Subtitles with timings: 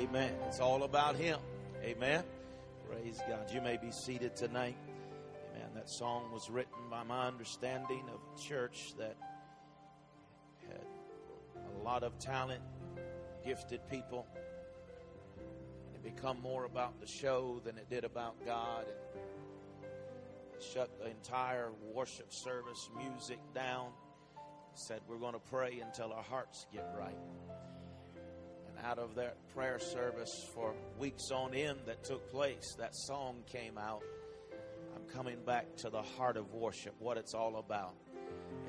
[0.00, 0.32] Amen.
[0.48, 1.38] It's all about Him.
[1.84, 2.24] Amen.
[2.88, 3.50] Praise God.
[3.52, 4.78] You may be seated tonight.
[5.54, 5.68] Amen.
[5.74, 9.14] That song was written by my understanding of a church that
[10.66, 10.86] had
[11.78, 12.62] a lot of talent,
[13.44, 14.26] gifted people.
[15.94, 18.86] It become more about the show than it did about God.
[20.54, 23.90] And shut the entire worship service music down.
[24.72, 27.18] Said we're going to pray until our hearts get right
[28.84, 33.78] out of that prayer service for weeks on end that took place, that song came
[33.78, 34.02] out.
[34.94, 37.94] I'm coming back to the heart of worship, what it's all about.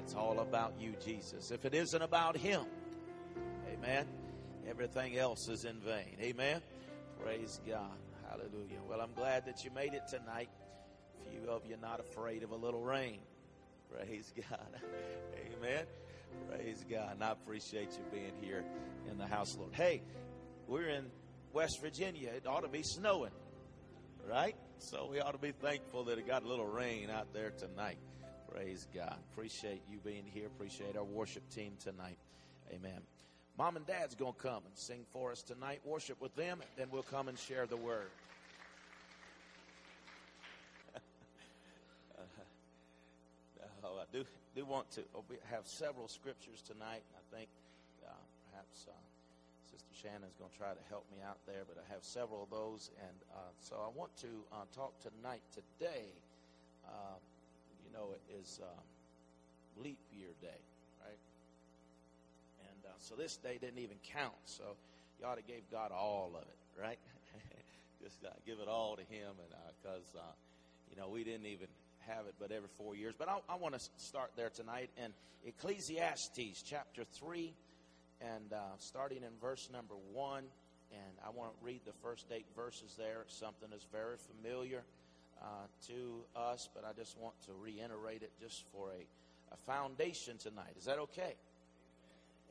[0.03, 1.51] It's all about you, Jesus.
[1.51, 2.65] If it isn't about Him,
[3.71, 4.05] amen,
[4.67, 6.17] everything else is in vain.
[6.21, 6.61] Amen.
[7.23, 7.97] Praise God.
[8.29, 8.79] Hallelujah.
[8.87, 10.49] Well, I'm glad that you made it tonight.
[11.29, 13.19] Few of you not afraid of a little rain.
[13.91, 14.81] Praise God.
[15.57, 15.85] Amen.
[16.49, 17.13] Praise God.
[17.13, 18.63] And I appreciate you being here
[19.09, 19.73] in the house, Lord.
[19.73, 20.01] Hey,
[20.67, 21.05] we're in
[21.53, 22.29] West Virginia.
[22.35, 23.31] It ought to be snowing,
[24.29, 24.55] right?
[24.79, 27.97] So we ought to be thankful that it got a little rain out there tonight.
[28.51, 29.17] Praise God.
[29.31, 30.47] Appreciate you being here.
[30.47, 32.17] Appreciate our worship team tonight.
[32.73, 33.01] Amen.
[33.57, 35.81] Mom and Dad's going to come and sing for us tonight.
[35.85, 38.09] Worship with them, and then we'll come and share the word.
[43.83, 45.03] oh, I do do want to
[45.49, 47.03] have several scriptures tonight.
[47.15, 47.47] I think
[48.03, 48.11] uh,
[48.51, 48.91] perhaps uh,
[49.71, 52.49] Sister Shannon's going to try to help me out there, but I have several of
[52.51, 52.91] those.
[52.99, 55.41] And uh, so I want to uh, talk tonight.
[55.55, 56.11] Today,
[56.83, 57.15] uh,
[57.87, 58.67] you know, it is uh,
[59.79, 60.61] leap year day,
[60.99, 61.21] right?
[62.67, 64.35] And so this day didn't even count.
[64.45, 64.75] So
[65.19, 66.99] you ought to give God all of it, right?
[68.03, 70.11] Just give it all to Him, and because
[70.89, 71.67] you know we didn't even
[72.07, 73.13] have it but every four years.
[73.17, 75.11] But I, I want to start there tonight in
[75.45, 77.53] Ecclesiastes chapter 3
[78.21, 80.43] and uh, starting in verse number 1.
[80.91, 83.23] And I want to read the first eight verses there.
[83.27, 84.83] Something that's very familiar
[85.41, 85.45] uh,
[85.87, 90.75] to us, but I just want to reiterate it just for a, a foundation tonight.
[90.77, 91.35] Is that okay?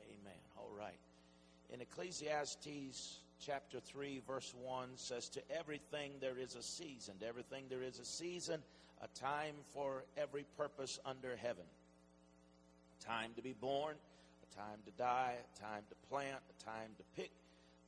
[0.01, 0.39] Amen.
[0.57, 0.97] All right.
[1.71, 7.15] In Ecclesiastes chapter 3, verse 1 says, To everything there is a season.
[7.21, 8.61] To everything there is a season
[9.01, 11.65] a time for every purpose under heaven.
[12.99, 13.95] A time to be born,
[14.43, 17.31] a time to die, a time to plant, a time to pick,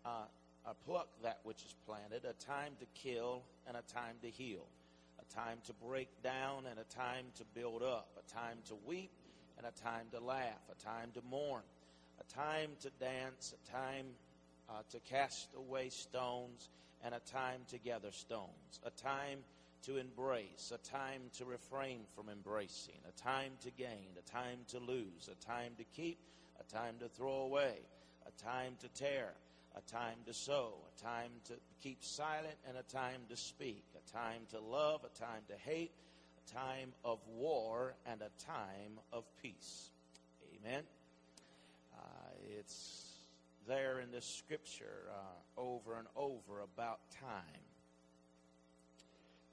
[0.06, 0.26] uh,
[0.66, 4.66] or pluck that which is planted, a time to kill, and a time to heal,
[5.20, 9.12] a time to break down, and a time to build up, a time to weep,
[9.58, 11.64] and a time to laugh, a time to mourn,
[12.20, 14.06] a time to dance, a time
[14.70, 16.70] uh, to cast away stones,
[17.04, 19.40] and a time to gather stones, a time
[19.84, 24.80] to embrace, a time to refrain from embracing, a time to gain, a time to
[24.80, 26.18] lose, a time to keep,
[26.60, 27.76] a time to throw away,
[28.26, 29.34] a time to tear,
[29.76, 34.12] a time to sow, a time to keep silent, and a time to speak, a
[34.12, 35.92] time to love, a time to hate,
[36.48, 39.90] a time of war, and a time of peace.
[40.62, 40.84] Amen.
[41.94, 42.00] Uh,
[42.60, 43.04] it's
[43.68, 47.63] there in this scripture uh, over and over about time.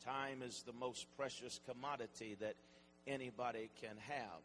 [0.04, 2.54] Time is the most precious commodity that
[3.06, 4.40] anybody can have.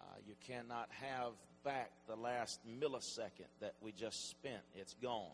[0.00, 5.28] Uh, you cannot have back the last millisecond that we just spent, it's gone.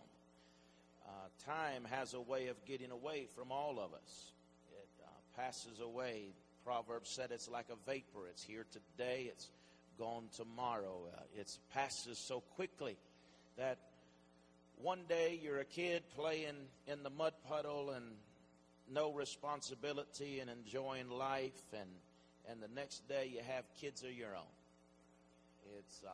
[1.06, 1.10] Uh,
[1.46, 4.32] time has a way of getting away from all of us,
[4.72, 6.34] it uh, passes away.
[6.64, 8.28] Proverbs said it's like a vapor.
[8.28, 9.48] It's here today, it's
[9.98, 11.08] gone tomorrow.
[11.16, 12.98] Uh, it passes so quickly
[13.56, 13.78] that
[14.76, 16.56] one day you're a kid playing
[16.86, 18.04] in the mud puddle and
[18.92, 21.88] no responsibility and enjoying life, and
[22.50, 24.54] and the next day you have kids of your own.
[25.78, 26.10] It's uh,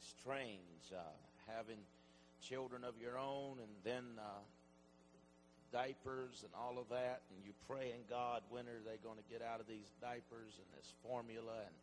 [0.00, 1.02] strange uh,
[1.54, 1.76] having
[2.42, 4.40] children of your own, and then uh,
[5.72, 9.28] diapers and all of that, and you pray in God when are they going to
[9.30, 11.76] get out of these diapers and this formula, and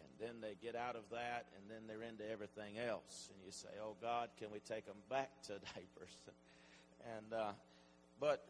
[0.00, 3.52] and then they get out of that, and then they're into everything else, and you
[3.52, 6.14] say, "Oh God, can we take them back to diapers?"
[7.16, 7.52] and uh,
[8.20, 8.44] but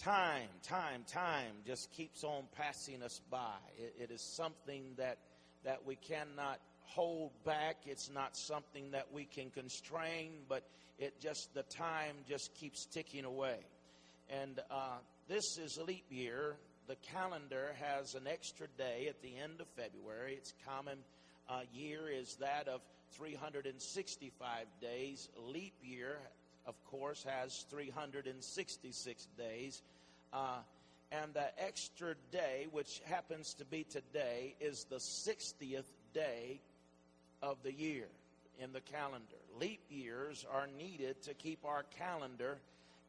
[0.00, 3.56] time, time, time just keeps on passing us by.
[3.78, 5.18] it, it is something that
[5.64, 7.76] that we cannot hold back.
[7.84, 10.64] It's not something that we can constrain, but
[10.98, 13.58] it just the time just keeps ticking away.
[14.30, 14.98] And uh,
[15.28, 16.56] this is leap year.
[16.88, 20.34] The calendar has an extra day at the end of February.
[20.34, 20.98] Its common
[21.48, 22.80] uh, year is that of
[23.12, 25.28] 365 days.
[25.36, 26.18] Leap year
[26.66, 29.82] of course, has 366 days.
[30.32, 30.58] Uh,
[31.12, 35.84] and the extra day, which happens to be today, is the 60th
[36.14, 36.60] day
[37.42, 38.06] of the year
[38.60, 39.36] in the calendar.
[39.58, 42.58] Leap years are needed to keep our calendar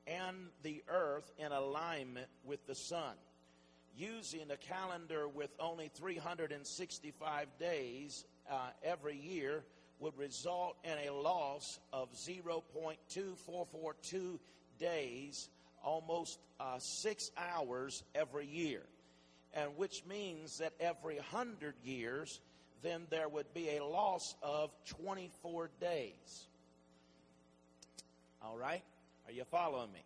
[0.07, 3.13] and the earth in alignment with the sun.
[3.97, 9.63] Using a calendar with only 365 days uh, every year
[10.01, 14.39] would result in a loss of 0.2442
[14.79, 15.49] days,
[15.83, 18.81] almost uh, six hours every year.
[19.53, 22.41] And which means that every 100 years,
[22.81, 26.47] then there would be a loss of 24 days.
[28.43, 28.81] All right?
[29.27, 30.03] Are you following me?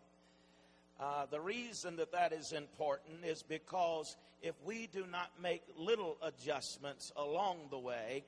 [1.00, 6.16] Uh, the reason that that is important is because if we do not make little
[6.22, 8.24] adjustments along the way,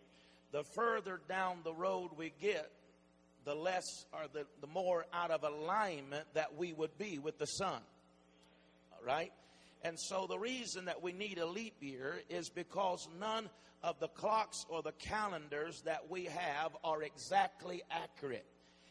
[0.52, 2.70] the further down the road we get,
[3.44, 7.46] the less or the, the more out of alignment that we would be with the
[7.46, 7.80] sun.
[8.92, 9.32] All right?
[9.82, 13.48] And so the reason that we need a leap year is because none
[13.82, 18.46] of the clocks or the calendars that we have are exactly accurate.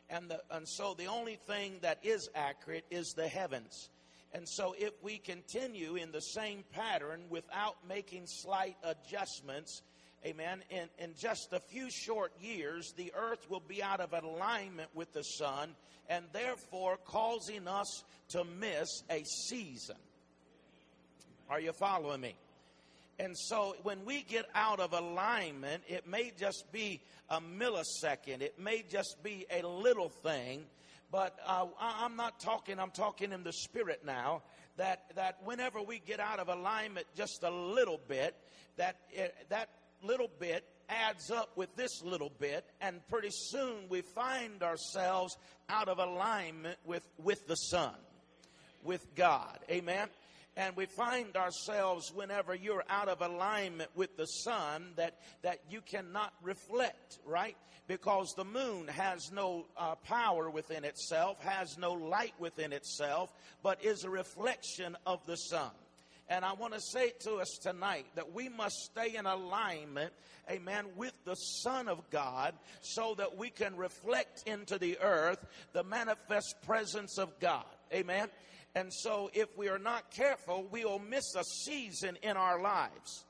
[0.09, 3.89] And, the, and so the only thing that is accurate is the heavens.
[4.33, 9.81] And so if we continue in the same pattern without making slight adjustments,
[10.27, 14.89] amen, in, in just a few short years, the earth will be out of alignment
[14.94, 15.69] with the sun
[16.09, 19.95] and therefore causing us to miss a season.
[21.50, 22.35] Are you following me?
[23.19, 28.59] And so when we get out of alignment, it may just be a millisecond, it
[28.59, 30.65] may just be a little thing,
[31.12, 34.44] but uh, I'm not talking, I'm talking in the spirit now.
[34.75, 38.35] That, that whenever we get out of alignment just a little bit,
[38.75, 39.69] that, it, that
[40.03, 45.38] little bit adds up with this little bit, and pretty soon we find ourselves
[45.69, 47.94] out of alignment with, with the sun,
[48.83, 49.59] with God.
[49.69, 50.07] Amen?
[50.55, 55.81] And we find ourselves whenever you're out of alignment with the sun that that you
[55.81, 57.55] cannot reflect right?
[57.88, 63.85] Because the moon has no uh, power within itself has no light within itself but
[63.85, 65.69] is a reflection of the sun
[66.29, 70.12] and I want to say to us tonight that we must stay in alignment,
[70.50, 75.83] amen, with the Son of God so that we can reflect into the earth the
[75.83, 77.65] manifest presence of God.
[77.94, 78.27] Amen.
[78.75, 83.25] And so, if we are not careful, we will miss a season in our lives.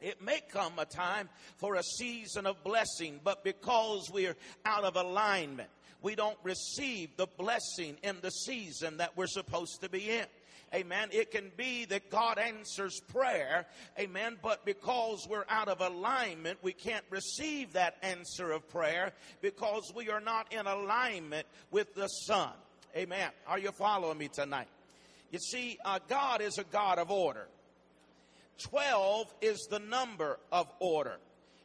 [0.00, 1.28] It may come a time
[1.58, 5.68] for a season of blessing, but because we're out of alignment,
[6.02, 10.24] we don't receive the blessing in the season that we're supposed to be in.
[10.72, 11.08] Amen.
[11.10, 13.66] It can be that God answers prayer.
[13.98, 14.36] Amen.
[14.40, 20.10] But because we're out of alignment, we can't receive that answer of prayer because we
[20.10, 22.52] are not in alignment with the Son.
[22.96, 23.30] Amen.
[23.48, 24.68] Are you following me tonight?
[25.32, 27.48] You see, uh, God is a God of order.
[28.58, 31.18] 12 is the number of order.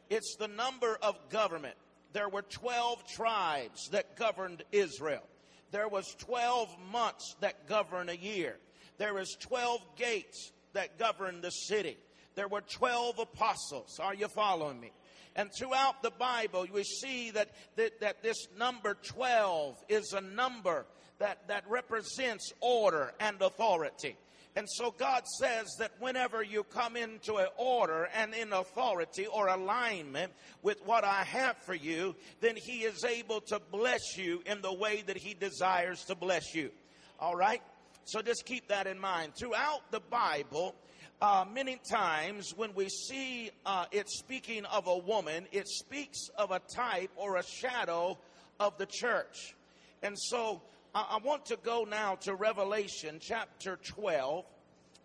[0.09, 1.75] It's the number of government.
[2.13, 5.23] There were 12 tribes that governed Israel.
[5.71, 8.57] There was 12 months that govern a year.
[8.97, 11.97] There is 12 gates that govern the city.
[12.35, 13.99] There were 12 apostles.
[13.99, 14.91] Are you following me?
[15.35, 20.85] And throughout the Bible, we see that, that, that this number 12 is a number
[21.19, 24.15] that, that represents order and authority.
[24.57, 29.49] And so God says that whenever you come into an order and in authority or
[29.49, 30.31] alignment
[30.61, 34.73] with what I have for you, then He is able to bless you in the
[34.73, 36.71] way that He desires to bless you.
[37.19, 37.61] All right?
[38.05, 39.33] So just keep that in mind.
[39.35, 40.75] Throughout the Bible,
[41.21, 46.51] uh, many times when we see uh, it speaking of a woman, it speaks of
[46.51, 48.17] a type or a shadow
[48.59, 49.55] of the church.
[50.03, 50.61] And so
[50.93, 54.45] I want to go now to Revelation chapter 12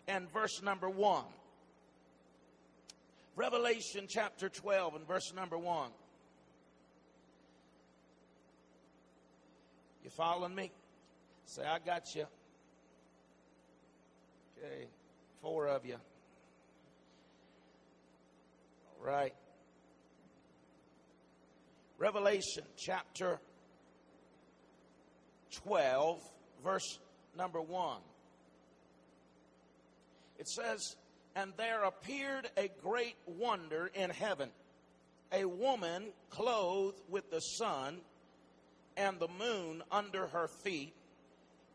[0.07, 1.23] and verse number 1.
[3.35, 5.89] Revelation chapter 12 and verse number 1.
[10.03, 10.71] You following me?
[11.45, 12.25] Say, I got you.
[14.63, 14.85] Okay,
[15.41, 15.95] four of you.
[18.99, 19.33] All right.
[21.97, 23.39] Revelation chapter
[25.63, 26.19] 12,
[26.63, 26.99] verse
[27.35, 27.97] number 1.
[30.37, 30.95] It says,
[31.35, 34.49] And there appeared a great wonder in heaven,
[35.31, 37.97] a woman clothed with the sun
[38.95, 40.93] and the moon under her feet,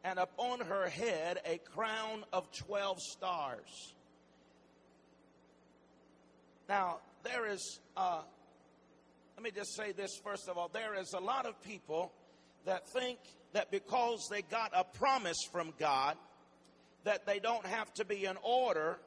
[0.06, 3.94] and upon her head a crown of 12 stars.
[6.68, 8.20] Now, there is, uh,
[9.36, 12.12] let me just say this first of all, there is a lot of people
[12.66, 13.18] that think
[13.52, 16.16] that because they got a promise from God,
[17.02, 18.98] that they don't have to be in order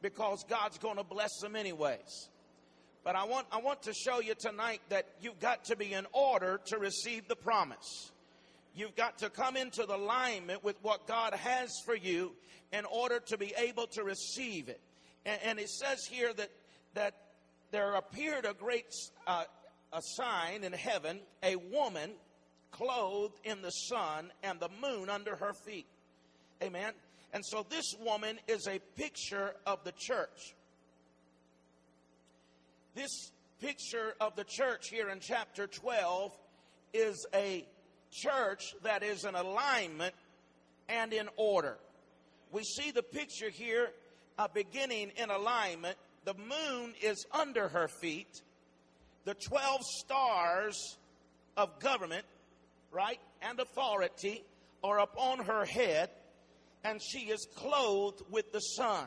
[0.00, 2.28] because God's going to bless them anyways.
[3.02, 6.06] But I want, I want to show you tonight that you've got to be in
[6.12, 8.12] order to receive the promise.
[8.74, 12.32] You've got to come into the alignment with what God has for you
[12.72, 14.80] in order to be able to receive it.
[15.26, 16.50] And, and it says here that,
[16.94, 17.14] that
[17.72, 18.86] there appeared a great
[19.26, 19.44] uh,
[19.92, 22.12] a sign in heaven, a woman
[22.70, 25.86] clothed in the sun and the moon under her feet.
[26.62, 26.92] Amen.
[27.32, 30.54] And so this woman is a picture of the church.
[32.94, 36.32] This picture of the church here in chapter 12
[36.92, 37.66] is a
[38.10, 40.14] church that is in alignment
[40.88, 41.78] and in order.
[42.52, 43.90] We see the picture here
[44.38, 45.96] uh, beginning in alignment.
[46.24, 48.42] The moon is under her feet.
[49.24, 50.96] The 12 stars
[51.56, 52.24] of government,
[52.90, 54.42] right, and authority
[54.82, 56.10] are upon her head,
[56.84, 59.06] and she is clothed with the sun.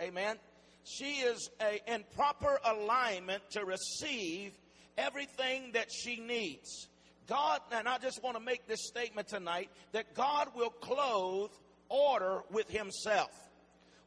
[0.00, 0.36] Amen.
[0.84, 4.52] She is a, in proper alignment to receive
[4.96, 6.88] everything that she needs.
[7.30, 11.52] God, and I just want to make this statement tonight that God will clothe
[11.88, 13.30] order with Himself.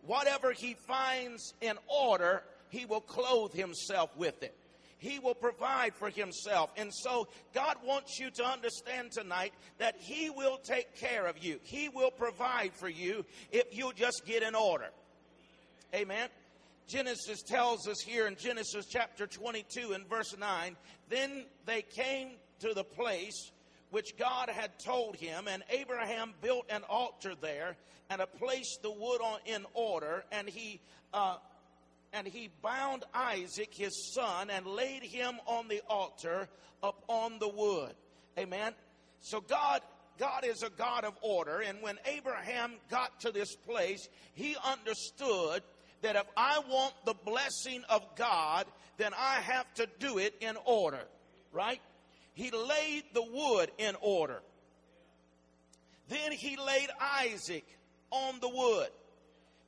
[0.06, 4.53] Whatever He finds in order, He will clothe Himself with it.
[4.98, 6.72] He will provide for himself.
[6.77, 11.60] And so God wants you to understand tonight that He will take care of you.
[11.63, 14.89] He will provide for you if you just get in order.
[15.94, 16.30] Amen.
[16.88, 20.77] Genesis tells us here in Genesis chapter 22 and verse 9,
[21.10, 22.30] then they came
[22.63, 23.51] to the place
[23.91, 27.75] which God had told him, and Abraham built an altar there
[28.10, 30.82] and placed the wood on, in order, and he
[31.13, 31.38] uh,
[32.13, 36.48] and he bound Isaac his son and laid him on the altar
[36.82, 37.93] upon the wood.
[38.39, 38.74] Amen.
[39.20, 39.82] So God
[40.17, 45.63] God is a God of order, and when Abraham got to this place, he understood
[46.01, 48.65] that if I want the blessing of God,
[48.98, 51.03] then I have to do it in order,
[51.51, 51.82] right?
[52.33, 54.41] He laid the wood in order.
[56.09, 57.65] Then he laid Isaac
[58.11, 58.89] on the wood.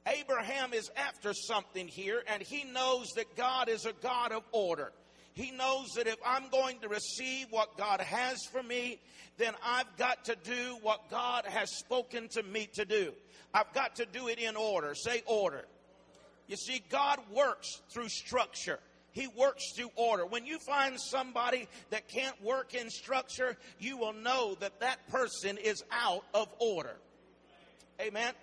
[0.08, 4.92] Abraham is after something here, and he knows that God is a God of order.
[5.34, 9.00] He knows that if I'm going to receive what God has for me,
[9.38, 13.14] then I've got to do what God has spoken to me to do.
[13.54, 14.96] I've got to do it in order.
[14.96, 15.66] Say order.
[16.48, 18.80] You see, God works through structure.
[19.16, 20.26] He works through order.
[20.26, 25.58] When you find somebody that can't work in structure, you will know that that person
[25.58, 26.98] is out of order.
[28.02, 28.34] Amen.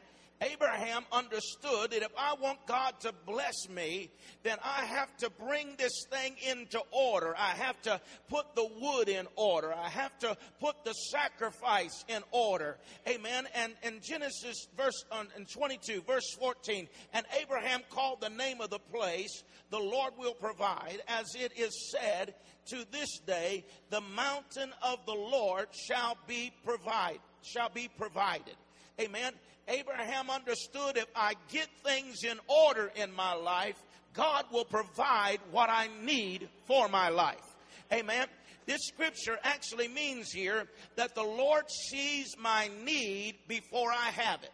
[0.43, 4.11] Abraham understood that if I want God to bless me,
[4.43, 7.35] then I have to bring this thing into order.
[7.37, 9.73] I have to put the wood in order.
[9.73, 12.79] I have to put the sacrifice in order.
[13.09, 13.47] Amen.
[13.55, 18.71] And in Genesis verse uh, in 22, verse 14, and Abraham called the name of
[18.71, 22.35] the place, the Lord will provide, as it is said
[22.67, 28.57] to this day, the mountain of the Lord shall be provide, shall be provided.
[29.01, 29.33] Amen.
[29.69, 33.77] Abraham understood if I get things in order in my life,
[34.15, 37.57] God will provide what I need for my life.
[37.93, 38.27] Amen.
[38.67, 40.67] This scripture actually means here
[40.97, 44.53] that the Lord sees my need before I have it.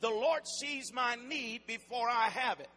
[0.00, 2.68] The Lord sees my need before I have it.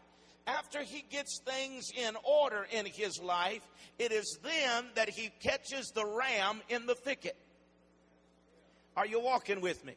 [0.48, 3.62] After he gets things in order in his life,
[4.00, 7.38] it is then that he catches the ram in the thicket.
[8.96, 9.96] Are you walking with me?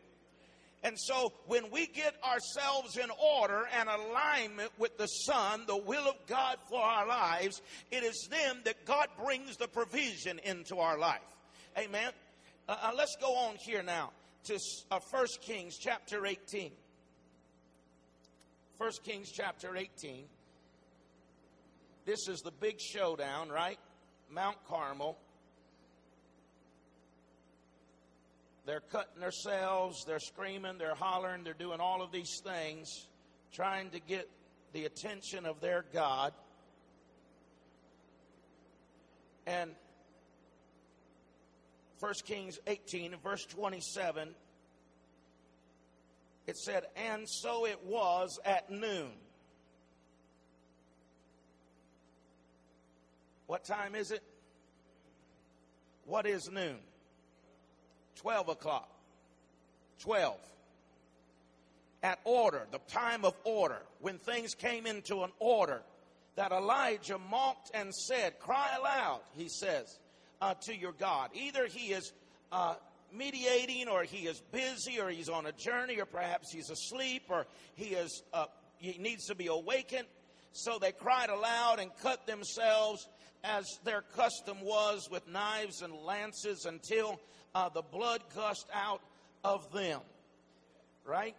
[0.85, 6.07] And so when we get ourselves in order and alignment with the Son, the will
[6.07, 10.99] of God for our lives, it is then that God brings the provision into our
[10.99, 11.23] life.
[11.79, 12.13] Amen.
[12.69, 14.11] Uh, uh, let's go on here now
[14.45, 14.59] to
[14.91, 16.71] uh, 1 Kings chapter 18.
[18.77, 20.25] 1 Kings chapter 18.
[22.05, 23.79] This is the big showdown, right?
[24.31, 25.17] Mount Carmel.
[28.67, 33.09] They're cutting themselves, they're screaming, they're hollering, they're doing all of these things,
[33.53, 34.29] trying to get
[34.73, 36.33] the attention of their God.
[39.47, 39.73] And
[42.01, 44.35] 1 Kings 18, verse 27,
[46.47, 49.11] it said, And so it was at noon.
[53.47, 54.23] What time is it?
[56.07, 56.79] What is noon?
[58.17, 58.89] 12 o'clock.
[60.01, 60.37] 12.
[62.03, 65.83] At order, the time of order, when things came into an order,
[66.37, 69.99] that Elijah mocked and said, Cry aloud, he says,
[70.41, 71.31] uh, to your God.
[71.33, 72.13] Either he is
[72.53, 72.75] uh,
[73.13, 77.47] mediating, or he is busy, or he's on a journey, or perhaps he's asleep, or
[77.75, 78.47] he is uh,
[78.79, 80.07] he needs to be awakened.
[80.53, 83.09] So they cried aloud and cut themselves
[83.43, 87.21] as their custom was with knives and lances until
[87.55, 89.01] uh, the blood gushed out
[89.43, 90.01] of them.
[91.05, 91.37] Right?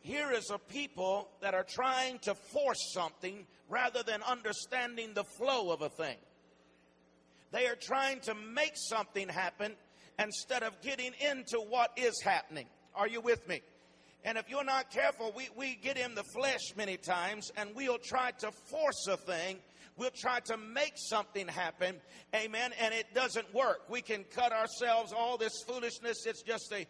[0.00, 5.70] Here is a people that are trying to force something rather than understanding the flow
[5.70, 6.16] of a thing.
[7.50, 9.74] They are trying to make something happen
[10.18, 12.66] instead of getting into what is happening.
[12.94, 13.62] Are you with me?
[14.24, 17.98] And if you're not careful, we, we get in the flesh many times and we'll
[17.98, 19.58] try to force a thing.
[19.98, 21.96] We'll try to make something happen.
[22.34, 22.70] Amen.
[22.80, 23.80] And it doesn't work.
[23.90, 26.24] We can cut ourselves, all this foolishness.
[26.24, 26.86] It's just a,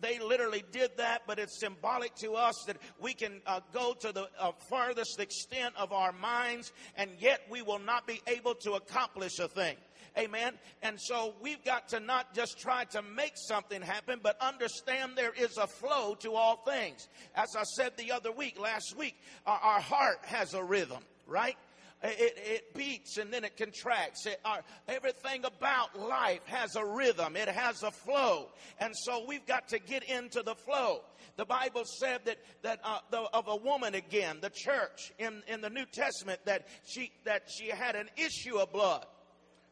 [0.00, 4.12] they literally did that, but it's symbolic to us that we can uh, go to
[4.12, 8.74] the uh, farthest extent of our minds and yet we will not be able to
[8.74, 9.76] accomplish a thing.
[10.18, 10.54] Amen.
[10.82, 15.32] And so we've got to not just try to make something happen, but understand there
[15.32, 17.08] is a flow to all things.
[17.34, 19.16] As I said the other week, last week,
[19.46, 21.56] our, our heart has a rhythm, right?
[22.04, 24.26] It, it, beats and then it contracts.
[24.26, 27.36] It, our, everything about life has a rhythm.
[27.36, 28.48] It has a flow.
[28.80, 31.02] And so we've got to get into the flow.
[31.36, 35.60] The Bible said that, that uh, the, of a woman again, the church in, in
[35.60, 39.06] the New Testament, that she, that she had an issue of blood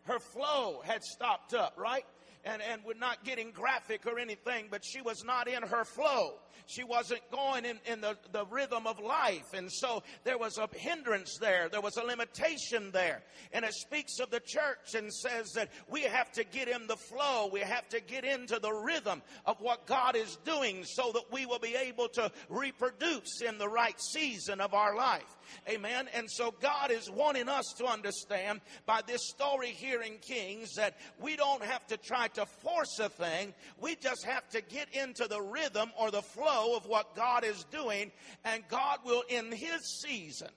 [0.04, 2.04] her flow had stopped up, right?
[2.44, 6.34] And, and we're not getting graphic or anything, but she was not in her flow.
[6.66, 9.54] She wasn't going in, in the, the rhythm of life.
[9.54, 11.68] And so there was a hindrance there.
[11.68, 13.22] There was a limitation there.
[13.52, 16.96] And it speaks of the church and says that we have to get in the
[16.96, 17.50] flow.
[17.52, 21.44] We have to get into the rhythm of what God is doing so that we
[21.44, 25.36] will be able to reproduce in the right season of our life.
[25.68, 26.08] Amen.
[26.14, 30.96] And so God is wanting us to understand by this story here in Kings that
[31.20, 33.54] we don't have to try to force a thing.
[33.80, 37.64] We just have to get into the rhythm or the flow of what God is
[37.70, 38.10] doing,
[38.44, 40.48] and God will, in His season,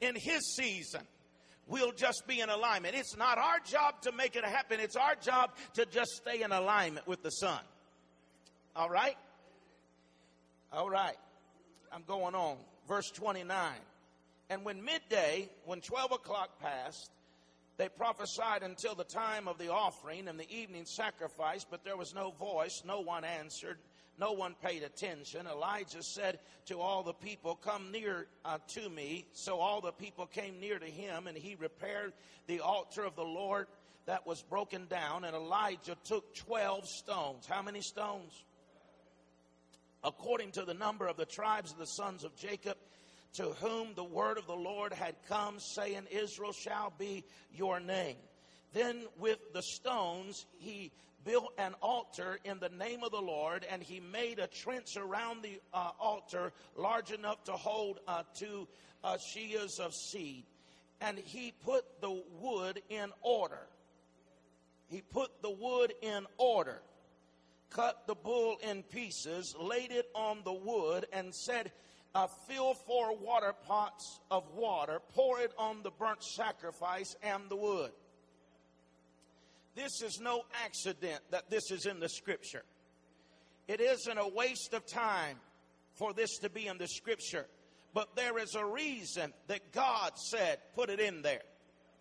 [0.00, 1.02] in His season,
[1.66, 2.94] we'll just be in alignment.
[2.94, 6.52] It's not our job to make it happen, it's our job to just stay in
[6.52, 7.60] alignment with the Son.
[8.76, 9.16] All right?
[10.72, 11.16] All right.
[11.94, 12.56] I'm going on.
[12.88, 13.72] Verse 29.
[14.50, 17.10] And when midday, when 12 o'clock passed,
[17.76, 22.14] they prophesied until the time of the offering and the evening sacrifice, but there was
[22.14, 23.78] no voice, no one answered,
[24.18, 25.46] no one paid attention.
[25.46, 29.26] Elijah said to all the people, Come near uh, to me.
[29.32, 32.12] So all the people came near to him, and he repaired
[32.46, 33.66] the altar of the Lord
[34.06, 35.24] that was broken down.
[35.24, 37.46] And Elijah took 12 stones.
[37.46, 38.44] How many stones?
[40.04, 42.76] According to the number of the tribes of the sons of Jacob,
[43.34, 48.16] to whom the word of the Lord had come, saying, Israel shall be your name.
[48.74, 50.92] Then with the stones he
[51.24, 55.42] built an altar in the name of the Lord, and he made a trench around
[55.42, 58.68] the uh, altar large enough to hold uh, two
[59.02, 60.44] uh, seahs of seed.
[61.00, 63.66] And he put the wood in order.
[64.86, 66.82] He put the wood in order
[67.74, 71.72] cut the bull in pieces, laid it on the wood, and said,
[72.14, 77.56] uh, Fill four water pots of water, pour it on the burnt sacrifice and the
[77.56, 77.90] wood.
[79.74, 82.62] This is no accident that this is in the scripture.
[83.66, 85.36] It isn't a waste of time
[85.94, 87.46] for this to be in the scripture,
[87.92, 91.42] but there is a reason that God said, put it in there.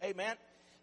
[0.04, 0.36] Amen.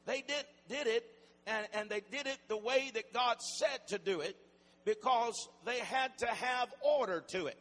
[0.06, 1.04] They did, did it,
[1.46, 4.36] and, and they did it the way that God said to do it
[4.84, 7.58] because they had to have order to it.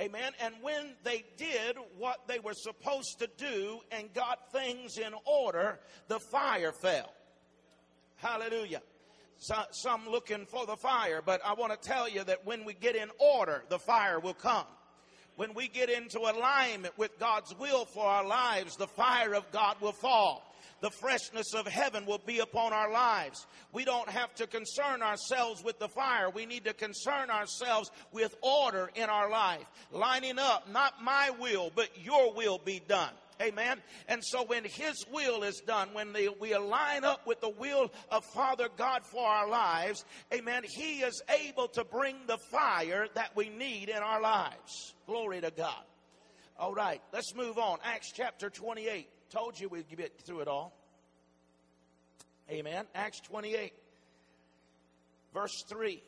[0.00, 0.32] Amen.
[0.42, 5.78] And when they did what they were supposed to do and got things in order,
[6.08, 7.12] the fire fell.
[8.16, 8.80] Hallelujah.
[9.36, 12.74] So, some looking for the fire, but I want to tell you that when we
[12.74, 14.66] get in order, the fire will come.
[15.36, 19.76] When we get into alignment with God's will for our lives, the fire of God
[19.80, 20.49] will fall
[20.80, 23.46] the freshness of heaven will be upon our lives.
[23.72, 26.30] We don't have to concern ourselves with the fire.
[26.30, 29.70] We need to concern ourselves with order in our life.
[29.92, 33.12] Lining up, not my will, but your will be done.
[33.40, 33.78] Amen.
[34.06, 37.90] And so when His will is done, when the, we align up with the will
[38.10, 43.34] of Father God for our lives, amen, He is able to bring the fire that
[43.34, 44.94] we need in our lives.
[45.06, 45.82] Glory to God.
[46.58, 47.78] All right, let's move on.
[47.82, 49.08] Acts chapter 28.
[49.30, 50.72] Told you we'd get through it all.
[52.50, 52.84] Amen.
[52.96, 53.72] Acts 28,
[55.32, 56.02] verse 3.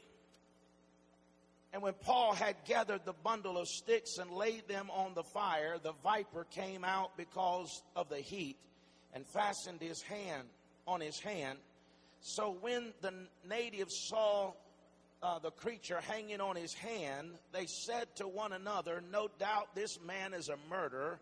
[1.72, 5.76] And when Paul had gathered the bundle of sticks and laid them on the fire,
[5.80, 8.56] the viper came out because of the heat
[9.14, 10.48] and fastened his hand
[10.86, 11.58] on his hand.
[12.20, 13.14] So when the
[13.48, 14.52] natives saw
[15.22, 19.98] uh, the creature hanging on his hand, they said to one another, No doubt this
[20.04, 21.20] man is a murderer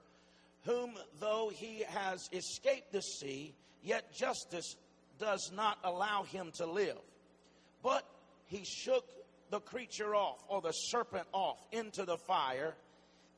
[0.65, 4.77] whom though he has escaped the sea, yet justice
[5.19, 6.99] does not allow him to live.
[7.83, 8.05] But
[8.47, 9.05] he shook
[9.51, 12.75] the creature off, or the serpent off, into the fire,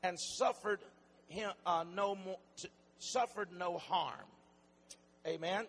[0.03, 0.79] and suffered
[1.27, 2.37] him uh, no more,
[2.99, 4.27] suffered no harm.
[5.25, 5.65] Amen.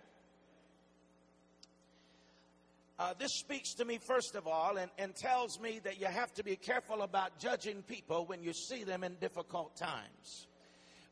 [2.99, 6.33] Uh, this speaks to me, first of all, and, and tells me that you have
[6.35, 10.47] to be careful about judging people when you see them in difficult times.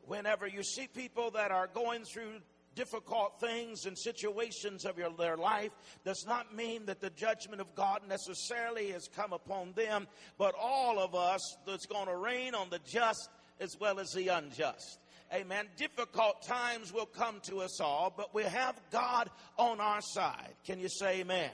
[0.06, 2.40] Whenever you see people that are going through
[2.74, 5.72] difficult things and situations of your, their life
[6.04, 10.06] does not mean that the judgment of God necessarily has come upon them,
[10.38, 13.28] but all of us that's going to rain on the just
[13.60, 14.98] as well as the unjust.
[15.32, 15.66] Amen.
[15.76, 20.52] Difficult times will come to us all, but we have God on our side.
[20.66, 21.50] Can you say amen?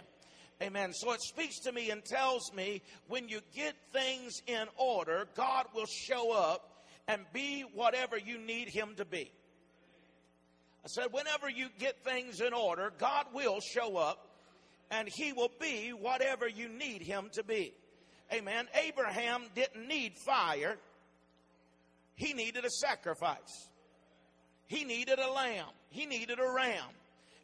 [0.61, 0.93] Amen.
[0.93, 5.67] So it speaks to me and tells me when you get things in order, God
[5.73, 6.78] will show up
[7.09, 9.33] and be whatever you need Him to be.
[10.85, 14.29] I said, whenever you get things in order, God will show up
[14.91, 17.73] and He will be whatever you need Him to be.
[18.33, 18.67] Amen.
[18.75, 20.77] Abraham didn't need fire,
[22.15, 23.69] he needed a sacrifice.
[24.67, 26.85] He needed a lamb, he needed a ram.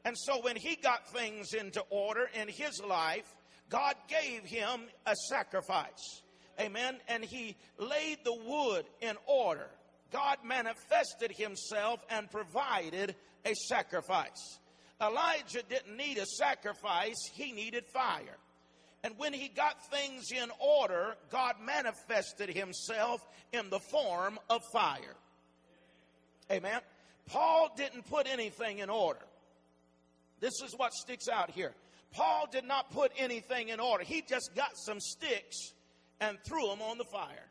[0.04, 3.24] And so when he got things into order in his life,
[3.70, 6.22] God gave him a sacrifice.
[6.60, 6.96] Amen.
[7.08, 9.68] And he laid the wood in order.
[10.12, 14.58] God manifested himself and provided a sacrifice.
[15.00, 18.38] Elijah didn't need a sacrifice, he needed fire.
[19.02, 23.20] And when he got things in order, God manifested himself
[23.52, 25.16] in the form of fire.
[26.50, 26.80] Amen.
[27.26, 29.20] Paul didn't put anything in order.
[30.40, 31.74] This is what sticks out here.
[32.12, 34.04] Paul did not put anything in order.
[34.04, 35.73] He just got some sticks
[36.20, 37.48] and threw them on the fire.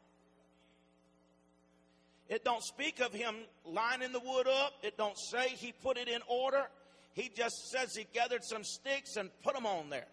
[2.30, 4.74] It don't speak of him lining the wood up.
[4.82, 6.68] It don't say he put it in order.
[7.14, 10.08] He just says he gathered some sticks and put them on there.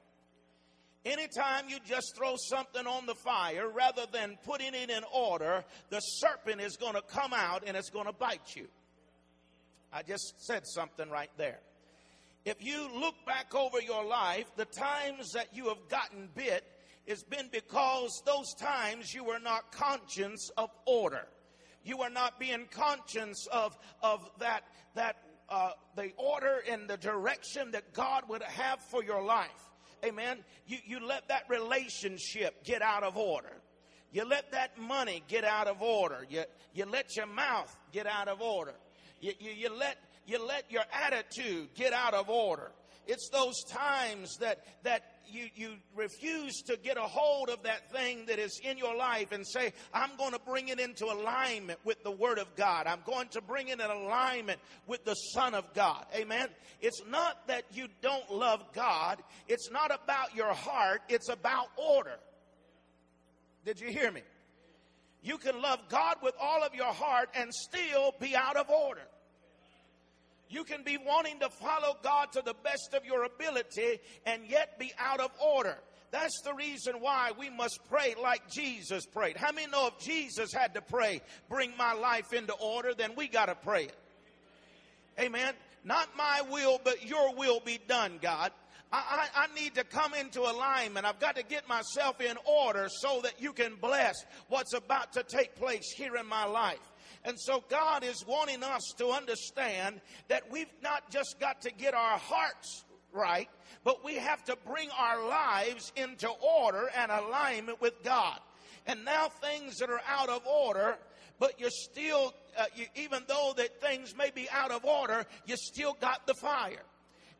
[1.04, 6.00] Anytime you just throw something on the fire rather than putting it in order, the
[6.00, 8.66] serpent is going to come out and it's going to bite you.
[9.92, 11.58] I just said something right there.
[12.44, 16.64] If you look back over your life, the times that you have gotten bit
[17.08, 21.26] has been because those times you were not conscious of order.
[21.82, 25.16] You were not being conscious of, of that, that
[25.48, 29.48] uh, the order and the direction that God would have for your life.
[30.04, 30.38] Amen.
[30.66, 33.60] You, you let that relationship get out of order.
[34.12, 36.26] You let that money get out of order.
[36.28, 38.74] You, you let your mouth get out of order.
[39.20, 42.70] You, you, you let you let your attitude get out of order.
[43.10, 48.26] It's those times that, that you, you refuse to get a hold of that thing
[48.26, 52.04] that is in your life and say, I'm going to bring it into alignment with
[52.04, 52.86] the Word of God.
[52.86, 56.06] I'm going to bring it in alignment with the Son of God.
[56.14, 56.46] Amen.
[56.80, 59.18] It's not that you don't love God.
[59.48, 61.02] It's not about your heart.
[61.08, 62.16] It's about order.
[63.64, 64.22] Did you hear me?
[65.20, 69.02] You can love God with all of your heart and still be out of order.
[70.50, 74.78] You can be wanting to follow God to the best of your ability and yet
[74.80, 75.78] be out of order.
[76.10, 79.36] That's the reason why we must pray like Jesus prayed.
[79.36, 83.28] How many know if Jesus had to pray, bring my life into order, then we
[83.28, 83.96] got to pray it.
[85.20, 85.54] Amen.
[85.84, 88.50] Not my will, but your will be done, God.
[88.92, 91.06] I, I, I, need to come into alignment.
[91.06, 94.16] I've got to get myself in order so that you can bless
[94.48, 96.80] what's about to take place here in my life.
[97.24, 101.94] And so God is wanting us to understand that we've not just got to get
[101.94, 103.48] our hearts right,
[103.84, 108.38] but we have to bring our lives into order and alignment with God.
[108.86, 110.96] And now things that are out of order,
[111.38, 115.56] but you're still, uh, you, even though that things may be out of order, you
[115.56, 116.82] still got the fire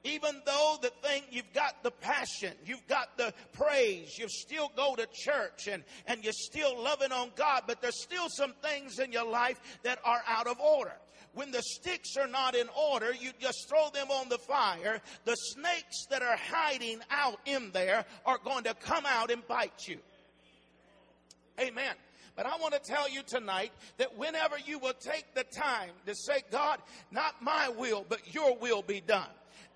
[0.05, 4.97] even though the thing you've got the passion, you've got the praise, you still go
[4.97, 9.13] to church and, and you're still loving on God, but there's still some things in
[9.13, 10.95] your life that are out of order.
[11.35, 15.01] When the sticks are not in order, you just throw them on the fire.
[15.27, 19.87] The snakes that are hiding out in there are going to come out and bite
[19.87, 19.99] you.
[21.61, 21.95] Amen.
[22.37, 26.15] But I want to tell you tonight that whenever you will take the time to
[26.15, 26.79] say, God,
[27.13, 29.29] not my will, but your will be done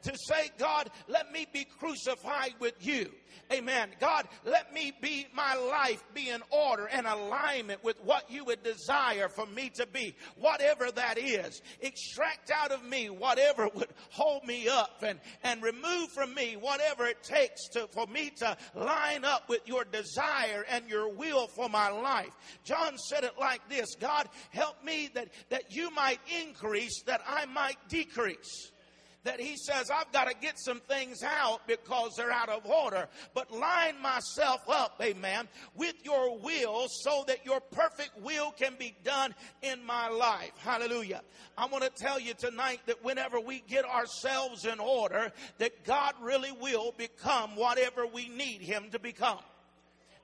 [0.05, 3.11] to say, God, let me be crucified with you.
[3.53, 3.90] Amen.
[4.01, 8.62] God, let me be my life be in order and alignment with what you would
[8.62, 11.61] desire for me to be, whatever that is.
[11.81, 17.07] Extract out of me whatever would hold me up and, and remove from me whatever
[17.07, 21.69] it takes to, for me to line up with your desire and your will for
[21.69, 22.33] my life.
[22.64, 27.47] John said it like this God, help me that, that you might increase, that I
[27.47, 28.73] might decrease
[29.25, 33.09] that he says, I've got to get some things out because they're out of order,
[33.35, 38.95] but line myself up, amen, with your will so that your perfect will can be
[39.03, 40.53] done in my life.
[40.59, 41.23] Hallelujah.
[41.57, 46.15] I want to tell you tonight that whenever we get ourselves in order, that God
[46.21, 49.39] really will become whatever we need him to become.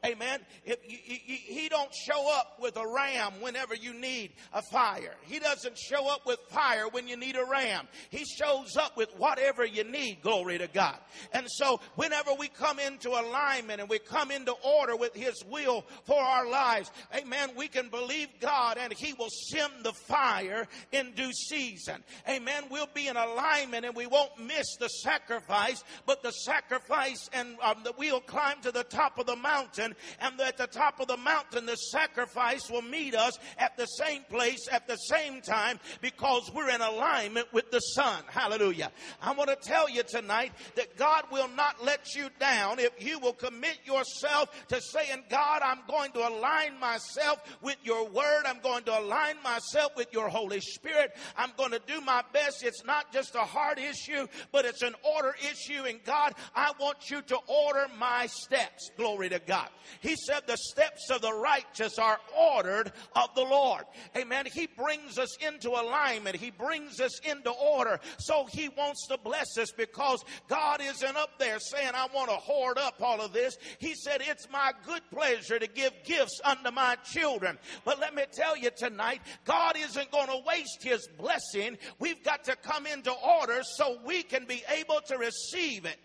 [0.05, 0.41] Amen.
[0.65, 5.15] If you, you, he don't show up with a ram whenever you need a fire.
[5.23, 7.87] He doesn't show up with fire when you need a ram.
[8.09, 10.23] He shows up with whatever you need.
[10.23, 10.97] Glory to God.
[11.35, 15.85] And so whenever we come into alignment and we come into order with His will
[16.05, 21.13] for our lives, amen, we can believe God and He will send the fire in
[21.13, 22.03] due season.
[22.27, 22.65] Amen.
[22.71, 27.85] We'll be in alignment and we won't miss the sacrifice, but the sacrifice and um,
[27.99, 31.17] we'll climb to the top of the mountain mountain, and at the top of the
[31.17, 36.51] mountain, the sacrifice will meet us at the same place at the same time because
[36.55, 38.23] we're in alignment with the Son.
[38.29, 38.91] Hallelujah.
[39.23, 43.19] I want to tell you tonight that God will not let you down if you
[43.19, 48.43] will commit yourself to saying, God, I'm going to align myself with your word.
[48.47, 51.13] I'm going to align myself with your Holy Spirit.
[51.37, 52.65] I'm going to do my best.
[52.65, 55.85] It's not just a heart issue, but it's an order issue.
[55.85, 58.91] And God, I want you to order my steps.
[58.97, 59.69] Glory to God.
[60.01, 63.85] He said, The steps of the righteous are ordered of the Lord.
[64.17, 64.47] Amen.
[64.53, 68.01] He brings us into alignment, He brings us into order.
[68.19, 72.37] So He wants to bless us because God isn't up there saying, I want to
[72.37, 73.57] hoard up all of this.
[73.79, 77.59] He said, It's my good pleasure to give gifts unto my children.
[77.85, 81.79] But let me tell you tonight, God isn't going to waste His blessing.
[81.99, 85.99] We've got to come into order so we can be able to receive it.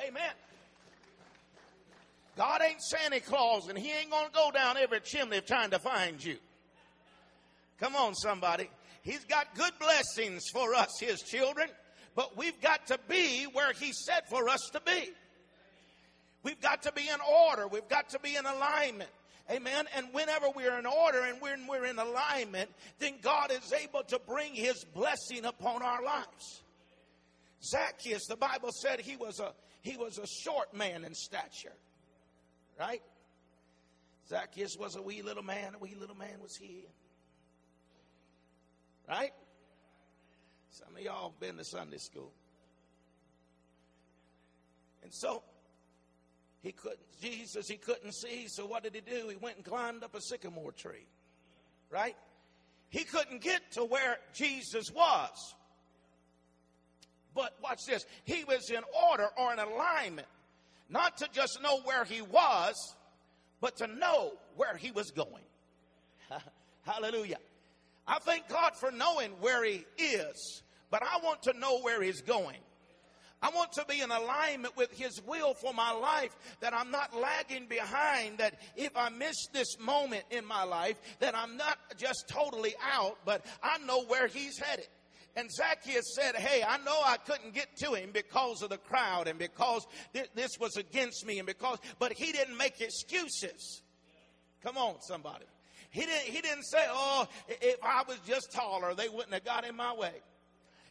[0.00, 0.30] Amen.
[2.38, 5.80] God ain't Santa Claus and he ain't going to go down every chimney trying to
[5.80, 6.36] find you.
[7.80, 8.70] Come on, somebody.
[9.02, 11.68] He's got good blessings for us, his children,
[12.14, 15.10] but we've got to be where he said for us to be.
[16.44, 17.66] We've got to be in order.
[17.66, 19.10] We've got to be in alignment.
[19.50, 19.86] Amen.
[19.96, 22.70] And whenever we're in order and when we're in alignment,
[23.00, 26.62] then God is able to bring his blessing upon our lives.
[27.64, 31.72] Zacchaeus, the Bible said he was a he was a short man in stature.
[32.78, 33.02] Right?
[34.28, 36.84] Zacchaeus was a wee little man, a wee little man was he.
[39.08, 39.32] Right?
[40.70, 42.30] Some of y'all been to Sunday school.
[45.02, 45.42] And so
[46.62, 49.28] he couldn't, Jesus, he couldn't see, so what did he do?
[49.28, 51.06] He went and climbed up a sycamore tree.
[51.90, 52.16] Right?
[52.90, 55.54] He couldn't get to where Jesus was.
[57.34, 58.04] But watch this.
[58.24, 60.28] He was in order or in alignment
[60.88, 62.74] not to just know where he was,
[63.60, 65.44] but to know where he was going.
[66.82, 67.38] Hallelujah.
[68.06, 72.22] I thank God for knowing where he is, but I want to know where he's
[72.22, 72.56] going.
[73.40, 77.14] I want to be in alignment with His will for my life, that I'm not
[77.14, 82.26] lagging behind, that if I miss this moment in my life, that I'm not just
[82.28, 84.88] totally out, but I know where He's headed.
[85.38, 89.28] And Zacchaeus said, Hey, I know I couldn't get to him because of the crowd
[89.28, 93.82] and because th- this was against me and because, but he didn't make excuses.
[94.64, 95.44] Come on, somebody.
[95.90, 99.64] He didn't, he didn't say, Oh, if I was just taller, they wouldn't have got
[99.64, 100.10] in my way.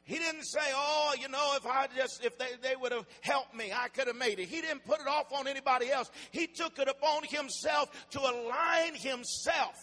[0.05, 3.53] He didn't say, oh, you know, if I just, if they, they would have helped
[3.53, 4.47] me, I could have made it.
[4.47, 6.09] He didn't put it off on anybody else.
[6.31, 9.75] He took it upon himself to align himself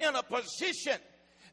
[0.00, 0.96] in a position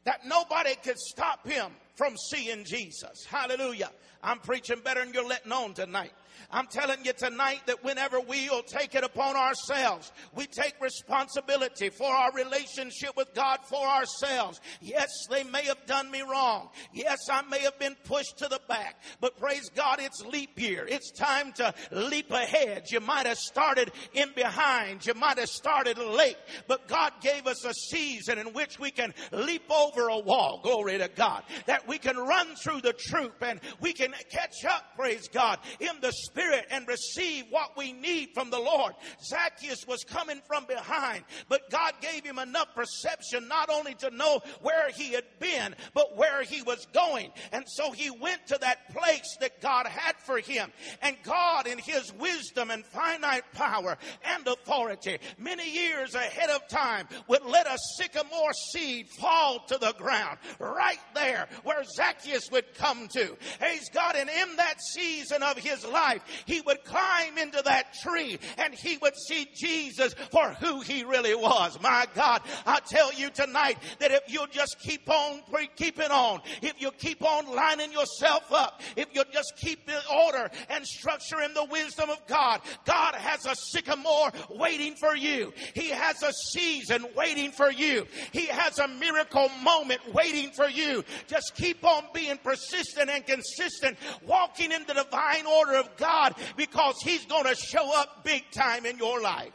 [0.04, 3.26] that nobody could stop him from seeing Jesus.
[3.26, 3.90] Hallelujah.
[4.22, 6.12] I'm preaching better than you're letting on tonight.
[6.50, 12.08] I'm telling you tonight that whenever we'll take it upon ourselves, we take responsibility for
[12.08, 14.60] our relationship with God for ourselves.
[14.80, 16.68] Yes, they may have done me wrong.
[16.92, 20.86] Yes, I may have been pushed to the back, but praise God, it's leap year.
[20.88, 22.84] It's time to leap ahead.
[22.90, 25.04] You might have started in behind.
[25.04, 29.12] You might have started late, but God gave us a season in which we can
[29.32, 30.60] leap over a wall.
[30.62, 31.42] Glory to God.
[31.66, 36.00] That we can run through the troop and we can catch up, praise God, in
[36.00, 36.35] the spirit
[36.70, 38.94] and receive what we need from the Lord.
[39.24, 44.40] Zacchaeus was coming from behind, but God gave him enough perception not only to know
[44.60, 47.30] where he had been, but where he was going.
[47.52, 50.70] And so he went to that place that God had for him.
[51.02, 57.08] And God, in his wisdom and finite power and authority, many years ahead of time,
[57.28, 63.08] would let a sycamore seed fall to the ground right there where Zacchaeus would come
[63.08, 63.36] to.
[63.58, 64.16] Praise God.
[64.16, 68.98] And in that season of his life, he would climb into that tree and he
[68.98, 71.80] would see Jesus for who he really was.
[71.80, 75.42] My God, I tell you tonight that if you'll just keep on
[75.76, 80.50] keeping on, if you keep on lining yourself up, if you'll just keep the order
[80.68, 85.52] and structure in the wisdom of God, God has a sycamore waiting for you.
[85.74, 88.06] He has a season waiting for you.
[88.32, 91.04] He has a miracle moment waiting for you.
[91.26, 96.15] Just keep on being persistent and consistent, walking in the divine order of God
[96.56, 99.52] because He's going to show up big time in your life.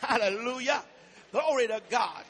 [0.00, 0.82] Hallelujah.
[1.32, 2.24] Glory to God.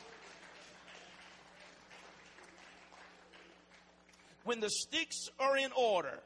[4.45, 6.19] When the sticks are in order,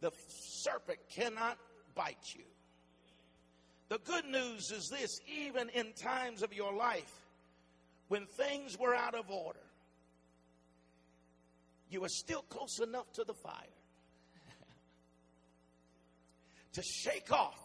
[0.00, 0.10] the
[0.62, 1.58] serpent cannot
[1.94, 2.44] bite you.
[3.90, 7.12] The good news is this even in times of your life
[8.08, 9.60] when things were out of order,
[11.90, 13.79] you were still close enough to the fire
[16.74, 17.58] to shake off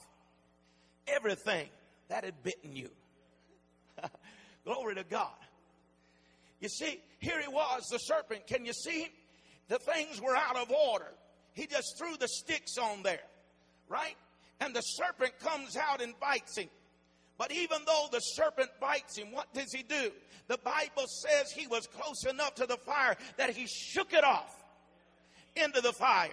[1.07, 1.67] everything
[2.09, 2.89] that had bitten you.
[4.65, 5.29] Glory to God.
[6.59, 8.47] You see, here he was, the serpent.
[8.47, 9.09] Can you see?
[9.67, 11.11] The things were out of order.
[11.53, 13.23] He just threw the sticks on there,
[13.89, 14.15] right?
[14.59, 16.69] And the serpent comes out and bites him.
[17.37, 20.11] But even though the serpent bites him, what does he do?
[20.47, 24.63] The Bible says he was close enough to the fire that he shook it off
[25.55, 26.29] into the fire.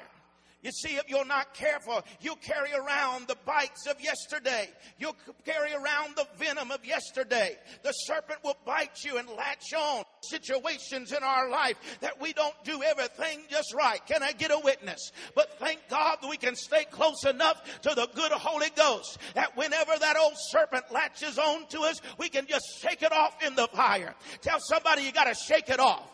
[0.63, 4.69] You see, if you're not careful, you'll carry around the bites of yesterday.
[4.97, 7.59] You'll carry around the venom of yesterday.
[7.83, 12.55] The serpent will bite you and latch on situations in our life that we don't
[12.63, 14.01] do everything just right.
[14.07, 15.11] Can I get a witness?
[15.35, 19.99] But thank God we can stay close enough to the good Holy Ghost that whenever
[19.99, 23.67] that old serpent latches on to us, we can just shake it off in the
[23.69, 24.15] fire.
[24.43, 26.12] Tell somebody you got to shake it off.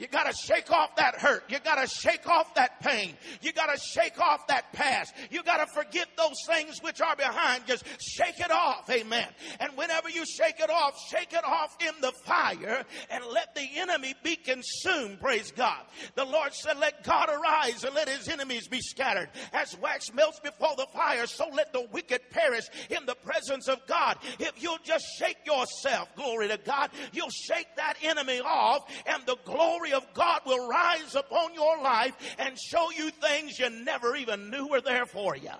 [0.00, 1.44] You got to shake off that hurt.
[1.50, 3.12] You got to shake off that pain.
[3.42, 5.12] You got to shake off that past.
[5.30, 7.66] You got to forget those things which are behind.
[7.66, 8.88] Just shake it off.
[8.88, 9.26] Amen.
[9.60, 13.68] And whenever you shake it off, shake it off in the fire and let the
[13.76, 15.20] enemy be consumed.
[15.20, 15.82] Praise God.
[16.14, 19.28] The Lord said, let God arise and let his enemies be scattered.
[19.52, 23.86] As wax melts before the fire, so let the wicked perish in the presence of
[23.86, 24.16] God.
[24.38, 29.36] If you'll just shake yourself, glory to God, you'll shake that enemy off and the
[29.44, 34.16] glory glory of God will rise upon your life and show you things you never
[34.16, 35.50] even knew were there for you.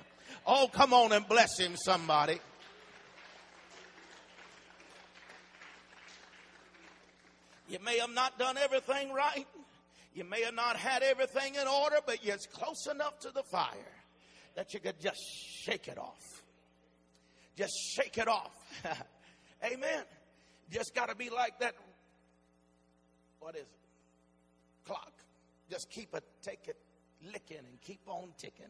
[0.46, 2.38] Oh, come on and bless him, somebody.
[7.68, 9.46] You may have not done everything right.
[10.14, 13.70] You may have not had everything in order, but you're close enough to the fire
[14.56, 15.20] that you could just
[15.62, 16.42] shake it off.
[17.56, 18.50] Just shake it off.
[19.64, 20.02] Amen.
[20.70, 21.74] Just got to be like that.
[23.38, 23.89] What is it?
[24.86, 25.12] Clock.
[25.70, 26.76] Just keep it, take it
[27.32, 28.66] licking and keep on ticking.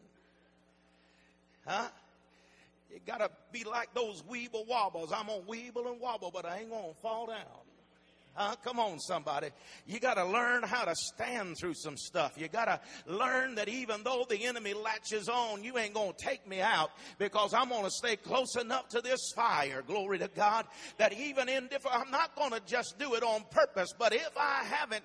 [1.65, 1.87] Huh?
[2.91, 5.11] You gotta be like those weeble wobbles.
[5.13, 7.60] I'm gonna weeble and wobble, but I ain't gonna fall down.
[8.63, 9.49] Come on, somebody.
[9.85, 12.33] You got to learn how to stand through some stuff.
[12.37, 16.25] You got to learn that even though the enemy latches on, you ain't going to
[16.25, 19.83] take me out because I'm going to stay close enough to this fire.
[19.85, 20.65] Glory to God.
[20.97, 24.31] That even in different, I'm not going to just do it on purpose, but if
[24.37, 25.03] I haven't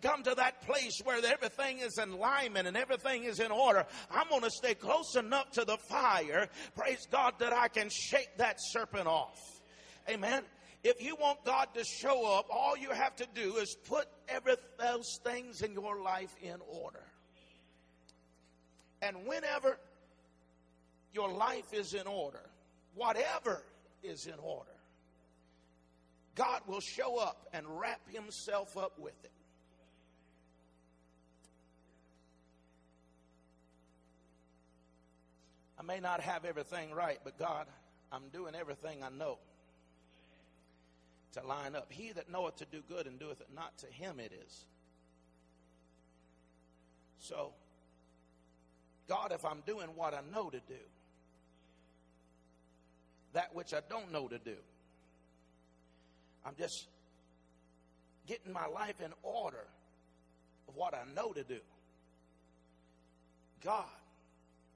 [0.00, 4.28] come to that place where everything is in alignment and everything is in order, I'm
[4.28, 8.56] going to stay close enough to the fire, praise God, that I can shake that
[8.60, 9.38] serpent off.
[10.08, 10.42] Amen.
[10.88, 14.54] If you want God to show up, all you have to do is put every
[14.78, 17.02] those things in your life in order.
[19.02, 19.80] And whenever
[21.12, 22.48] your life is in order,
[22.94, 23.64] whatever
[24.04, 24.70] is in order,
[26.36, 29.32] God will show up and wrap himself up with it.
[35.80, 37.66] I may not have everything right, but God,
[38.12, 39.38] I'm doing everything I know
[41.36, 41.86] to line up.
[41.90, 44.64] He that knoweth to do good and doeth it not, to him it is.
[47.18, 47.52] So,
[49.08, 50.74] God, if I'm doing what I know to do,
[53.32, 54.56] that which I don't know to do,
[56.44, 56.86] I'm just
[58.26, 59.66] getting my life in order
[60.68, 61.58] of what I know to do,
[63.64, 63.84] God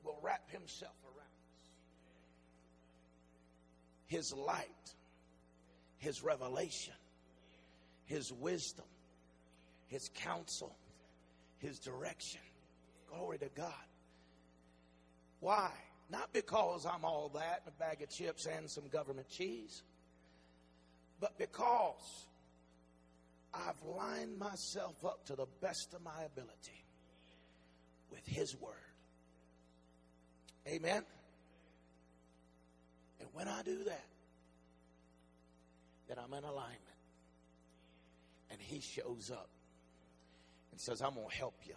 [0.05, 1.69] will wrap Himself around us.
[4.07, 4.95] His light,
[6.01, 6.95] His revelation,
[8.07, 8.87] His wisdom,
[9.87, 10.75] His counsel,
[11.59, 12.41] His direction.
[13.11, 13.73] Glory to God.
[15.41, 15.71] Why?
[16.11, 19.83] Not because I'm all that, a bag of chips and some government cheese,
[21.21, 22.27] but because
[23.53, 26.85] I've lined myself up to the best of my ability
[28.11, 28.73] with His Word.
[30.67, 31.03] Amen?
[33.21, 34.05] And when I do that,
[36.11, 36.81] then I'm in alignment.
[38.51, 39.49] And He shows up
[40.73, 41.75] and says, I'm going to help you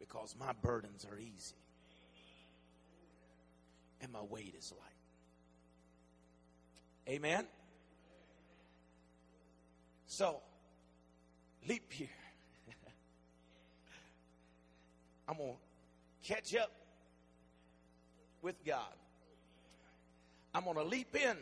[0.00, 1.54] because my burdens are easy
[4.00, 4.90] and my weight is light.
[7.14, 7.46] Amen?
[10.06, 10.40] So,
[11.68, 12.08] leap year.
[15.28, 16.72] I'm going to catch up
[18.42, 18.92] with God.
[20.52, 21.36] I'm going to leap in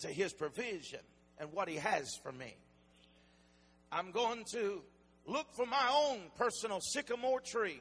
[0.00, 1.00] to his provision
[1.38, 2.54] and what he has for me.
[3.90, 4.82] I'm going to
[5.26, 7.80] look for my own personal sycamore tree.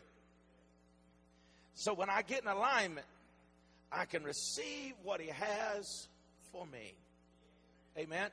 [1.73, 3.05] So when I get in alignment,
[3.91, 6.07] I can receive what he has
[6.51, 6.93] for me.
[7.97, 8.29] Amen.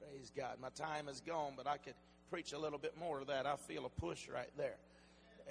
[0.00, 0.56] Praise God.
[0.60, 1.94] My time is gone, but I could
[2.30, 3.46] preach a little bit more of that.
[3.46, 4.76] I feel a push right there.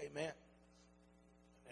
[0.04, 0.32] Amen.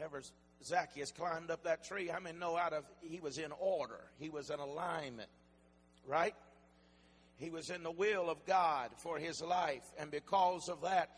[0.01, 0.21] Ever
[0.65, 3.99] Zacchaeus climbed up that tree, I mean, no, out of he was in order.
[4.19, 5.29] He was in alignment,
[6.07, 6.35] right?
[7.37, 11.09] He was in the will of God for his life, and because of that,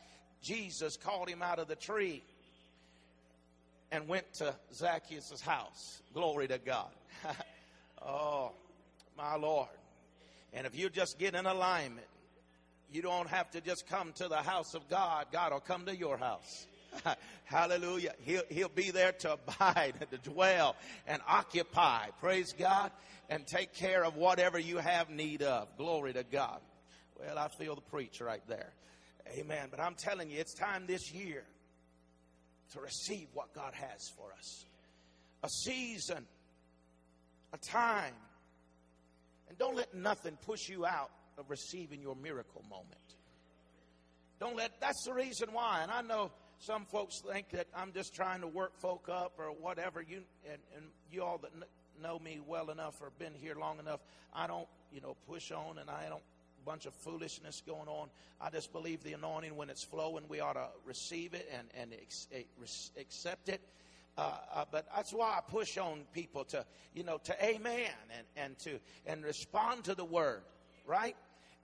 [0.41, 2.23] Jesus called him out of the tree
[3.91, 6.01] and went to Zacchaeus' house.
[6.13, 6.89] Glory to God.
[8.05, 8.51] oh,
[9.17, 9.69] my Lord.
[10.53, 12.07] And if you just get in alignment,
[12.91, 15.27] you don't have to just come to the house of God.
[15.31, 16.67] God will come to your house.
[17.43, 18.13] Hallelujah.
[18.19, 20.75] He'll, he'll be there to abide and to dwell
[21.07, 22.07] and occupy.
[22.19, 22.91] Praise God.
[23.29, 25.75] And take care of whatever you have need of.
[25.77, 26.59] Glory to God.
[27.19, 28.71] Well, I feel the preach right there.
[29.37, 29.69] Amen.
[29.71, 31.43] But I'm telling you, it's time this year
[32.73, 34.65] to receive what God has for us.
[35.43, 36.25] A season,
[37.53, 38.13] a time.
[39.49, 42.95] And don't let nothing push you out of receiving your miracle moment.
[44.39, 45.81] Don't let, that's the reason why.
[45.81, 49.47] And I know some folks think that I'm just trying to work folk up or
[49.47, 50.01] whatever.
[50.01, 51.51] You, and, and you all that
[52.01, 53.99] know me well enough or been here long enough,
[54.33, 56.23] I don't, you know, push on and I don't
[56.65, 58.09] bunch of foolishness going on.
[58.41, 61.93] I just believe the anointing, when it's flowing, we ought to receive it and, and
[61.93, 62.27] ex-
[62.99, 63.61] accept it.
[64.17, 68.25] Uh, uh, but that's why I push on people to, you know, to amen and,
[68.37, 70.41] and to and respond to the word,
[70.85, 71.15] right?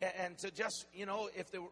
[0.02, 1.64] And, and to just, you know, if the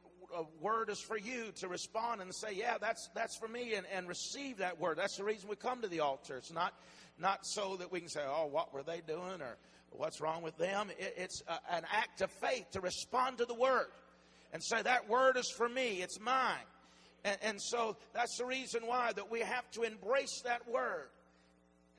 [0.61, 4.07] word is for you, to respond and say, yeah, that's that's for me, and, and
[4.07, 4.97] receive that word.
[4.97, 6.37] That's the reason we come to the altar.
[6.37, 6.73] It's not
[7.19, 9.57] not so that we can say, oh, what were they doing, or
[9.91, 10.89] What's wrong with them?
[10.97, 13.87] It's a, an act of faith to respond to the word
[14.53, 16.55] and say, That word is for me, it's mine.
[17.25, 21.09] And, and so that's the reason why that we have to embrace that word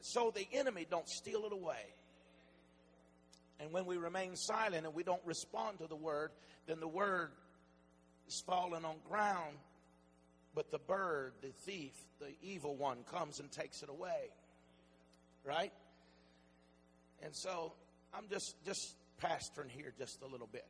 [0.00, 1.94] so the enemy don't steal it away.
[3.58, 6.30] And when we remain silent and we don't respond to the word,
[6.66, 7.32] then the word
[8.30, 9.56] is falling on ground,
[10.54, 14.30] but the bird, the thief, the evil one comes and takes it away.
[15.44, 15.72] Right?
[17.22, 17.72] And so
[18.14, 20.66] I'm just just pastoring here just a little bit.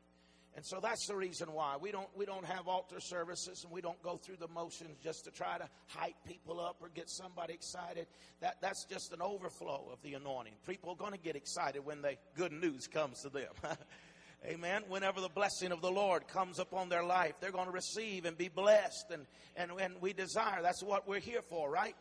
[0.56, 3.80] And so that's the reason why we don't we don't have altar services and we
[3.80, 7.52] don't go through the motions just to try to hype people up or get somebody
[7.52, 8.06] excited.
[8.40, 10.54] That that's just an overflow of the anointing.
[10.66, 13.52] People are going to get excited when the good news comes to them.
[14.46, 14.82] Amen.
[14.88, 18.38] Whenever the blessing of the Lord comes upon their life, they're going to receive and
[18.38, 19.10] be blessed.
[19.12, 19.26] And,
[19.56, 20.62] and, and we desire.
[20.62, 21.94] That's what we're here for, right?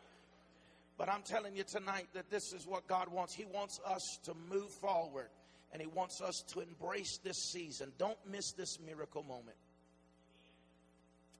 [0.98, 3.34] But I'm telling you tonight that this is what God wants.
[3.34, 5.30] He wants us to move forward
[5.72, 7.92] and He wants us to embrace this season.
[7.98, 9.58] Don't miss this miracle moment.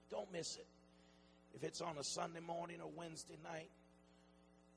[0.10, 0.68] Don't miss it.
[1.56, 3.70] If it's on a Sunday morning or Wednesday night,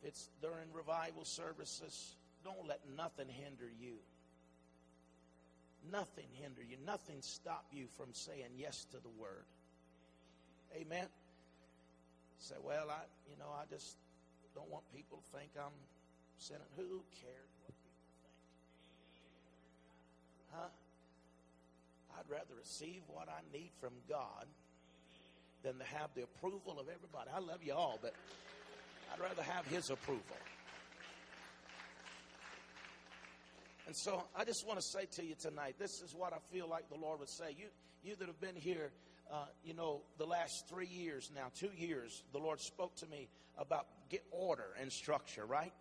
[0.03, 3.95] if it's during revival services, don't let nothing hinder you.
[5.91, 6.77] Nothing hinder you.
[6.87, 9.45] Nothing stop you from saying yes to the word.
[10.77, 11.07] Amen.
[12.39, 13.97] Say, well, I, you know, I just
[14.55, 15.73] don't want people to think I'm
[16.39, 16.63] sinning.
[16.77, 18.39] Who cares what people think?
[20.53, 20.71] Huh?
[22.19, 24.47] I'd rather receive what I need from God
[25.63, 27.31] than to have the approval of everybody.
[27.35, 28.15] I love you all, but
[29.13, 30.37] I'd rather have His approval.
[33.87, 36.69] And so I just want to say to you tonight, this is what I feel
[36.69, 37.57] like the Lord would say.
[37.59, 37.67] You,
[38.03, 38.93] you that have been here
[39.33, 43.29] uh, you know, the last three years now, two years, the Lord spoke to me
[43.57, 45.73] about get order and structure, right?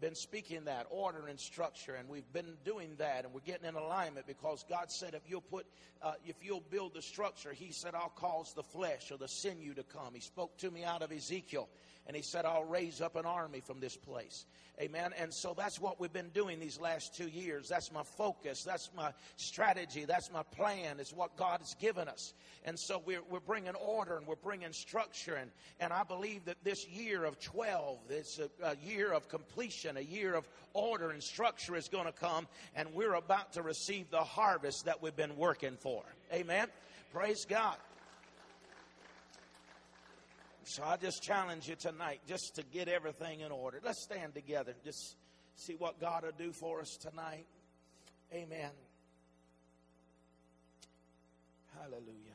[0.00, 3.74] Been speaking that order and structure, and we've been doing that, and we're getting in
[3.74, 5.66] alignment because God said, if you'll put,
[6.02, 9.74] uh, if you'll build the structure, He said, I'll cause the flesh or the sinew
[9.74, 10.14] to come.
[10.14, 11.68] He spoke to me out of Ezekiel,
[12.06, 14.46] and He said, I'll raise up an army from this place.
[14.80, 15.10] Amen.
[15.18, 17.68] And so that's what we've been doing these last two years.
[17.68, 18.62] That's my focus.
[18.62, 20.04] That's my strategy.
[20.04, 21.00] That's my plan.
[21.00, 22.32] It's what God has given us.
[22.64, 25.34] And so we're, we're bringing order and we're bringing structure.
[25.34, 29.87] And, and I believe that this year of 12, it's a, a year of completion,
[29.96, 32.46] a year of order and structure is going to come.
[32.74, 36.02] And we're about to receive the harvest that we've been working for.
[36.32, 36.68] Amen.
[37.12, 37.76] Praise God.
[40.64, 43.80] So I just challenge you tonight just to get everything in order.
[43.82, 44.74] Let's stand together.
[44.84, 45.16] Just
[45.56, 47.46] see what God will do for us tonight.
[48.34, 48.70] Amen.
[51.74, 52.27] Hallelujah.